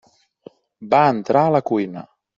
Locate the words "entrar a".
1.17-1.53